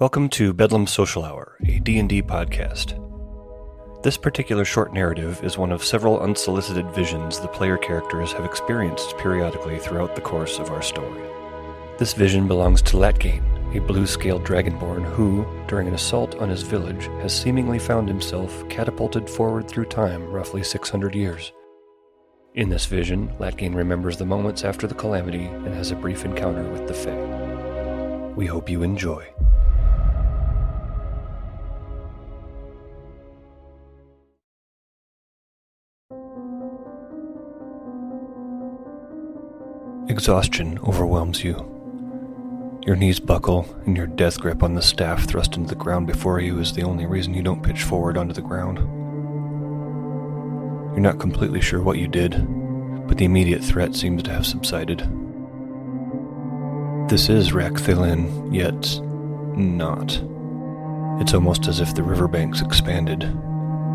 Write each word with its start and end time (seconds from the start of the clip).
Welcome 0.00 0.30
to 0.30 0.54
Beddlym 0.54 0.88
Social 0.88 1.26
Hour, 1.26 1.58
a 1.66 1.78
D&D 1.78 2.22
podcast. 2.22 2.96
This 4.02 4.16
particular 4.16 4.64
short 4.64 4.94
narrative 4.94 5.44
is 5.44 5.58
one 5.58 5.70
of 5.70 5.84
several 5.84 6.20
unsolicited 6.20 6.90
visions 6.92 7.38
the 7.38 7.48
player 7.48 7.76
characters 7.76 8.32
have 8.32 8.46
experienced 8.46 9.18
periodically 9.18 9.78
throughout 9.78 10.14
the 10.14 10.22
course 10.22 10.58
of 10.58 10.70
our 10.70 10.80
story. 10.80 11.20
This 11.98 12.14
vision 12.14 12.48
belongs 12.48 12.80
to 12.80 12.96
Lettgein, 12.96 13.44
a 13.74 13.78
blue-scaled 13.78 14.42
dragonborn 14.42 15.04
who, 15.04 15.46
during 15.68 15.86
an 15.86 15.92
assault 15.92 16.34
on 16.36 16.48
his 16.48 16.62
village, 16.62 17.04
has 17.20 17.38
seemingly 17.38 17.78
found 17.78 18.08
himself 18.08 18.66
catapulted 18.70 19.28
forward 19.28 19.68
through 19.68 19.84
time 19.84 20.24
roughly 20.30 20.62
600 20.62 21.14
years. 21.14 21.52
In 22.54 22.70
this 22.70 22.86
vision, 22.86 23.30
Lettgein 23.38 23.74
remembers 23.74 24.16
the 24.16 24.24
moments 24.24 24.64
after 24.64 24.86
the 24.86 24.94
calamity 24.94 25.44
and 25.44 25.74
has 25.74 25.90
a 25.90 25.94
brief 25.94 26.24
encounter 26.24 26.66
with 26.70 26.88
the 26.88 26.94
Fae. 26.94 28.32
We 28.34 28.46
hope 28.46 28.70
you 28.70 28.82
enjoy. 28.82 29.30
Exhaustion 40.10 40.76
overwhelms 40.80 41.44
you. 41.44 41.54
Your 42.84 42.96
knees 42.96 43.20
buckle, 43.20 43.64
and 43.86 43.96
your 43.96 44.08
death 44.08 44.40
grip 44.40 44.64
on 44.64 44.74
the 44.74 44.82
staff 44.82 45.22
thrust 45.22 45.56
into 45.56 45.68
the 45.68 45.76
ground 45.76 46.08
before 46.08 46.40
you 46.40 46.58
is 46.58 46.72
the 46.72 46.82
only 46.82 47.06
reason 47.06 47.32
you 47.32 47.44
don't 47.44 47.62
pitch 47.62 47.84
forward 47.84 48.16
onto 48.16 48.34
the 48.34 48.42
ground. 48.42 48.78
You're 50.90 50.98
not 50.98 51.20
completely 51.20 51.60
sure 51.60 51.80
what 51.80 51.98
you 51.98 52.08
did, 52.08 52.32
but 53.06 53.18
the 53.18 53.24
immediate 53.24 53.62
threat 53.62 53.94
seems 53.94 54.24
to 54.24 54.32
have 54.32 54.44
subsided. 54.44 54.98
This 57.08 57.28
is 57.28 57.52
Rakthilin, 57.52 58.52
yet 58.52 59.00
not. 59.56 60.20
It's 61.22 61.34
almost 61.34 61.68
as 61.68 61.78
if 61.78 61.94
the 61.94 62.02
riverbanks 62.02 62.62
expanded. 62.62 63.32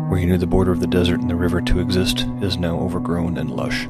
Where 0.08 0.18
you 0.18 0.26
knew 0.26 0.38
the 0.38 0.46
border 0.46 0.72
of 0.72 0.80
the 0.80 0.86
desert 0.86 1.20
and 1.20 1.28
the 1.28 1.36
river 1.36 1.60
to 1.60 1.80
exist 1.80 2.24
is 2.40 2.56
now 2.56 2.78
overgrown 2.78 3.36
and 3.36 3.50
lush. 3.50 3.86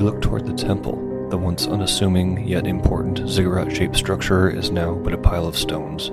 You 0.00 0.06
look 0.06 0.22
toward 0.22 0.46
the 0.46 0.54
temple. 0.54 1.28
The 1.28 1.36
once 1.36 1.66
unassuming 1.66 2.48
yet 2.48 2.66
important 2.66 3.28
ziggurat 3.28 3.70
shaped 3.70 3.96
structure 3.96 4.48
is 4.48 4.70
now 4.70 4.94
but 4.94 5.12
a 5.12 5.18
pile 5.18 5.46
of 5.46 5.58
stones. 5.58 6.08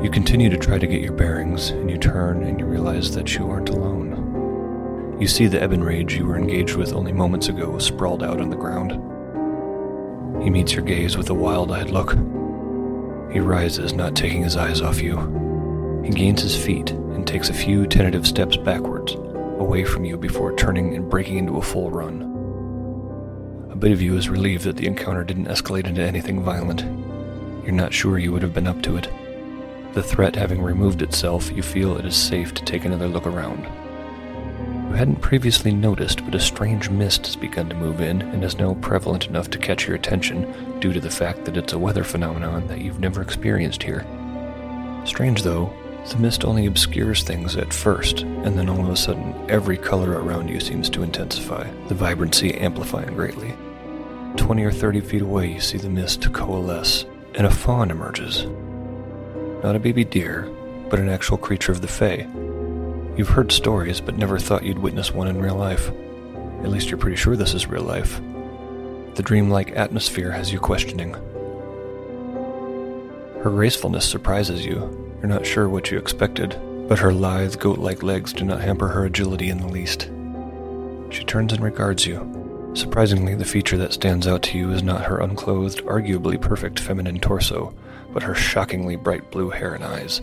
You 0.00 0.08
continue 0.08 0.48
to 0.50 0.56
try 0.56 0.78
to 0.78 0.86
get 0.86 1.02
your 1.02 1.14
bearings, 1.14 1.70
and 1.70 1.90
you 1.90 1.98
turn 1.98 2.44
and 2.44 2.60
you 2.60 2.66
realize 2.66 3.12
that 3.16 3.34
you 3.34 3.50
aren't 3.50 3.70
alone. 3.70 5.16
You 5.18 5.26
see 5.26 5.48
the 5.48 5.64
Ebon 5.64 5.82
Rage 5.82 6.14
you 6.14 6.26
were 6.26 6.38
engaged 6.38 6.76
with 6.76 6.92
only 6.92 7.12
moments 7.12 7.48
ago 7.48 7.76
sprawled 7.80 8.22
out 8.22 8.40
on 8.40 8.50
the 8.50 8.56
ground. 8.56 8.92
He 10.44 10.50
meets 10.50 10.74
your 10.74 10.84
gaze 10.84 11.16
with 11.16 11.28
a 11.28 11.34
wild 11.34 11.72
eyed 11.72 11.90
look. 11.90 12.12
He 13.32 13.40
rises, 13.40 13.94
not 13.94 14.14
taking 14.14 14.44
his 14.44 14.56
eyes 14.56 14.80
off 14.80 15.02
you. 15.02 15.16
He 16.04 16.10
gains 16.10 16.40
his 16.40 16.54
feet 16.54 16.92
and 16.92 17.26
takes 17.26 17.48
a 17.50 17.52
few 17.52 17.88
tentative 17.88 18.28
steps 18.28 18.56
backwards, 18.56 19.13
away 19.58 19.84
from 19.84 20.04
you 20.04 20.16
before 20.16 20.54
turning 20.56 20.94
and 20.94 21.10
breaking 21.10 21.38
into 21.38 21.58
a 21.58 21.62
full 21.62 21.90
run. 21.90 22.22
A 23.70 23.76
bit 23.76 23.92
of 23.92 24.00
you 24.00 24.16
is 24.16 24.28
relieved 24.28 24.64
that 24.64 24.76
the 24.76 24.86
encounter 24.86 25.24
didn't 25.24 25.48
escalate 25.48 25.86
into 25.86 26.02
anything 26.02 26.42
violent. 26.42 26.82
You're 27.64 27.72
not 27.72 27.92
sure 27.92 28.18
you 28.18 28.32
would 28.32 28.42
have 28.42 28.54
been 28.54 28.66
up 28.66 28.82
to 28.82 28.96
it. 28.96 29.08
The 29.94 30.02
threat 30.02 30.36
having 30.36 30.62
removed 30.62 31.02
itself, 31.02 31.50
you 31.50 31.62
feel 31.62 31.96
it 31.96 32.04
is 32.04 32.16
safe 32.16 32.52
to 32.54 32.64
take 32.64 32.84
another 32.84 33.08
look 33.08 33.26
around. 33.26 33.64
You 34.90 34.98
hadn't 34.98 35.22
previously 35.22 35.72
noticed, 35.72 36.24
but 36.24 36.34
a 36.34 36.40
strange 36.40 36.88
mist 36.88 37.26
has 37.26 37.36
begun 37.36 37.68
to 37.68 37.74
move 37.74 38.00
in 38.00 38.22
and 38.22 38.44
is 38.44 38.58
now 38.58 38.74
prevalent 38.74 39.26
enough 39.26 39.50
to 39.50 39.58
catch 39.58 39.88
your 39.88 39.96
attention 39.96 40.78
due 40.78 40.92
to 40.92 41.00
the 41.00 41.10
fact 41.10 41.44
that 41.44 41.56
it's 41.56 41.72
a 41.72 41.78
weather 41.78 42.04
phenomenon 42.04 42.66
that 42.68 42.80
you've 42.80 43.00
never 43.00 43.22
experienced 43.22 43.82
here. 43.82 44.06
Strange 45.04 45.42
though, 45.42 45.72
the 46.12 46.18
mist 46.18 46.44
only 46.44 46.66
obscures 46.66 47.22
things 47.22 47.56
at 47.56 47.72
first, 47.72 48.20
and 48.20 48.58
then 48.58 48.68
all 48.68 48.80
of 48.80 48.90
a 48.90 48.96
sudden, 48.96 49.34
every 49.48 49.76
color 49.76 50.22
around 50.22 50.48
you 50.48 50.60
seems 50.60 50.90
to 50.90 51.02
intensify, 51.02 51.66
the 51.88 51.94
vibrancy 51.94 52.54
amplifying 52.54 53.14
greatly. 53.14 53.54
Twenty 54.36 54.64
or 54.64 54.72
thirty 54.72 55.00
feet 55.00 55.22
away, 55.22 55.52
you 55.52 55.60
see 55.60 55.78
the 55.78 55.88
mist 55.88 56.32
coalesce, 56.32 57.06
and 57.34 57.46
a 57.46 57.50
fawn 57.50 57.90
emerges. 57.90 58.44
Not 59.62 59.76
a 59.76 59.80
baby 59.80 60.04
deer, 60.04 60.50
but 60.90 60.98
an 60.98 61.08
actual 61.08 61.38
creature 61.38 61.72
of 61.72 61.80
the 61.80 61.88
Fae. 61.88 62.28
You've 63.16 63.30
heard 63.30 63.50
stories, 63.50 64.00
but 64.00 64.18
never 64.18 64.38
thought 64.38 64.64
you'd 64.64 64.78
witness 64.78 65.12
one 65.12 65.28
in 65.28 65.40
real 65.40 65.56
life. 65.56 65.88
At 66.62 66.70
least 66.70 66.90
you're 66.90 66.98
pretty 66.98 67.16
sure 67.16 67.36
this 67.36 67.54
is 67.54 67.66
real 67.66 67.82
life. 67.82 68.20
The 69.14 69.22
dreamlike 69.22 69.70
atmosphere 69.76 70.32
has 70.32 70.52
you 70.52 70.58
questioning. 70.58 71.12
Her 73.42 73.50
gracefulness 73.50 74.08
surprises 74.08 74.66
you. 74.66 75.13
You're 75.24 75.32
not 75.32 75.46
sure 75.46 75.70
what 75.70 75.90
you 75.90 75.96
expected, 75.96 76.54
but 76.86 76.98
her 76.98 77.10
lithe, 77.10 77.58
goat 77.58 77.78
like 77.78 78.02
legs 78.02 78.34
do 78.34 78.44
not 78.44 78.60
hamper 78.60 78.88
her 78.88 79.06
agility 79.06 79.48
in 79.48 79.56
the 79.56 79.66
least. 79.66 80.10
She 81.08 81.24
turns 81.24 81.54
and 81.54 81.62
regards 81.62 82.04
you. 82.04 82.70
Surprisingly, 82.74 83.34
the 83.34 83.46
feature 83.46 83.78
that 83.78 83.94
stands 83.94 84.26
out 84.26 84.42
to 84.42 84.58
you 84.58 84.70
is 84.70 84.82
not 84.82 85.06
her 85.06 85.20
unclothed, 85.20 85.82
arguably 85.84 86.38
perfect 86.38 86.78
feminine 86.78 87.20
torso, 87.20 87.74
but 88.12 88.22
her 88.22 88.34
shockingly 88.34 88.96
bright 88.96 89.30
blue 89.30 89.48
hair 89.48 89.72
and 89.72 89.82
eyes. 89.82 90.20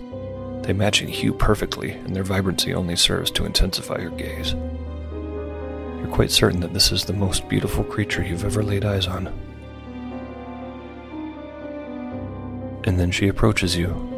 They 0.62 0.74
match 0.74 1.02
in 1.02 1.08
hue 1.08 1.34
perfectly, 1.34 1.94
and 1.94 2.16
their 2.16 2.22
vibrancy 2.22 2.76
only 2.76 2.96
serves 2.96 3.32
to 3.32 3.46
intensify 3.46 3.98
your 3.98 4.12
gaze. 4.12 4.54
You're 4.54 6.14
quite 6.14 6.30
certain 6.30 6.60
that 6.60 6.76
this 6.76 6.92
is 6.92 7.06
the 7.06 7.14
most 7.14 7.50
beautiful 7.50 7.84
creature 7.84 8.24
you've 8.24 8.46
ever 8.46 8.62
laid 8.62 8.86
eyes 8.86 9.08
on. 9.08 9.30
And 12.84 13.00
then 13.00 13.10
she 13.10 13.28
approaches 13.28 13.76
you. 13.76 14.11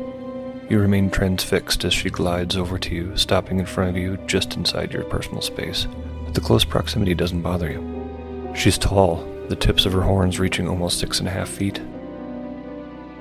You 0.69 0.79
remain 0.79 1.09
transfixed 1.09 1.83
as 1.83 1.93
she 1.93 2.09
glides 2.09 2.55
over 2.55 2.77
to 2.79 2.95
you, 2.95 3.15
stopping 3.17 3.59
in 3.59 3.65
front 3.65 3.89
of 3.89 3.97
you 3.97 4.17
just 4.27 4.55
inside 4.55 4.93
your 4.93 5.03
personal 5.03 5.41
space. 5.41 5.87
But 6.25 6.33
the 6.33 6.41
close 6.41 6.63
proximity 6.63 7.13
doesn't 7.13 7.41
bother 7.41 7.71
you. 7.71 8.53
She's 8.55 8.77
tall, 8.77 9.27
the 9.49 9.55
tips 9.55 9.85
of 9.85 9.93
her 9.93 10.01
horns 10.01 10.39
reaching 10.39 10.67
almost 10.67 10.99
six 10.99 11.19
and 11.19 11.27
a 11.27 11.31
half 11.31 11.49
feet, 11.49 11.81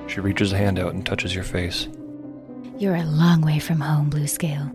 she 0.07 0.19
reaches 0.19 0.53
a 0.53 0.57
hand 0.57 0.79
out 0.79 0.93
and 0.93 1.05
touches 1.05 1.33
your 1.33 1.43
face. 1.43 1.87
You're 2.77 2.95
a 2.95 3.03
long 3.03 3.41
way 3.41 3.59
from 3.59 3.79
home, 3.79 4.09
Bluescale. 4.09 4.71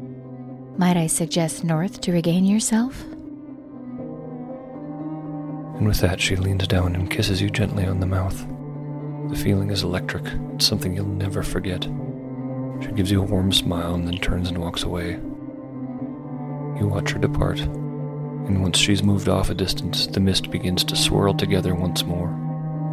Might 0.78 0.96
I 0.96 1.06
suggest 1.06 1.64
north 1.64 2.00
to 2.02 2.12
regain 2.12 2.44
yourself? 2.44 3.02
And 5.76 5.86
with 5.86 6.00
that, 6.00 6.20
she 6.20 6.36
leans 6.36 6.66
down 6.66 6.94
and 6.96 7.10
kisses 7.10 7.40
you 7.40 7.50
gently 7.50 7.84
on 7.84 8.00
the 8.00 8.06
mouth. 8.06 8.46
The 9.30 9.36
feeling 9.36 9.70
is 9.70 9.82
electric. 9.82 10.24
It's 10.54 10.66
something 10.66 10.94
you'll 10.94 11.06
never 11.06 11.42
forget. 11.42 11.86
She 12.81 12.93
gives 12.93 13.11
you 13.11 13.21
a 13.21 13.27
warm 13.27 13.53
smile 13.53 13.94
and 13.94 14.06
then 14.06 14.19
turns 14.19 14.49
and 14.49 14.59
walks 14.59 14.84
away. 14.84 15.12
You 16.78 16.87
watch 16.87 17.11
her 17.11 17.19
depart, 17.19 17.59
and 17.61 18.62
once 18.62 18.78
she's 18.78 19.03
moved 19.03 19.28
off 19.28 19.50
a 19.50 19.55
distance, 19.55 20.06
the 20.06 20.21
mist 20.21 20.50
begins 20.50 20.84
to 20.84 20.97
swirl 20.97 21.34
together 21.34 21.75
once 21.75 22.05
more. 22.05 22.34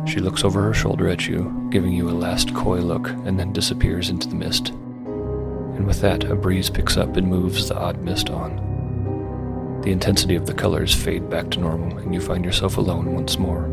She 0.07 0.19
looks 0.19 0.43
over 0.43 0.61
her 0.63 0.73
shoulder 0.73 1.07
at 1.07 1.27
you, 1.27 1.67
giving 1.71 1.93
you 1.93 2.09
a 2.09 2.11
last 2.11 2.53
coy 2.53 2.79
look, 2.79 3.09
and 3.09 3.39
then 3.39 3.53
disappears 3.53 4.09
into 4.09 4.27
the 4.27 4.35
mist. 4.35 4.69
And 4.69 5.85
with 5.85 6.01
that, 6.01 6.23
a 6.23 6.35
breeze 6.35 6.69
picks 6.69 6.97
up 6.97 7.17
and 7.17 7.27
moves 7.27 7.67
the 7.67 7.77
odd 7.77 8.01
mist 8.01 8.29
on. 8.29 9.81
The 9.83 9.91
intensity 9.91 10.35
of 10.35 10.45
the 10.47 10.53
colors 10.53 10.95
fade 10.95 11.29
back 11.29 11.51
to 11.51 11.59
normal, 11.59 11.97
and 11.99 12.13
you 12.13 12.21
find 12.21 12.43
yourself 12.43 12.77
alone 12.77 13.13
once 13.13 13.37
more. 13.37 13.69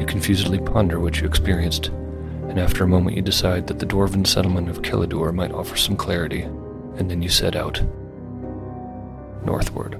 You 0.00 0.06
confusedly 0.06 0.58
ponder 0.58 0.98
what 0.98 1.20
you 1.20 1.26
experienced, 1.26 1.90
and 2.48 2.58
after 2.58 2.84
a 2.84 2.88
moment 2.88 3.16
you 3.16 3.22
decide 3.22 3.66
that 3.66 3.78
the 3.78 3.86
dwarven 3.86 4.26
settlement 4.26 4.68
of 4.68 4.82
Killadur 4.82 5.32
might 5.32 5.52
offer 5.52 5.76
some 5.76 5.96
clarity, 5.96 6.42
and 6.42 7.10
then 7.10 7.22
you 7.22 7.28
set 7.28 7.56
out 7.56 7.82
northward. 9.44 9.98